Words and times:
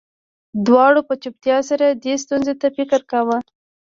دواړو 0.65 1.01
په 1.09 1.13
چوپتیا 1.23 1.57
سره 1.69 1.85
دې 2.03 2.13
ستونزې 2.23 2.53
ته 2.61 2.67
فکر 2.77 2.99
کاوه 3.11 3.37